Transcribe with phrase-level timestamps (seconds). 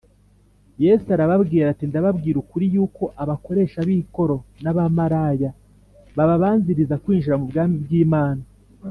[0.83, 5.49] Yesu arababwira ati “Ndababwira ukuri yuko abakoresha b’ikoro n’abamaraya
[6.17, 8.43] bababanziriza kwinjira mu bwami bw’Imana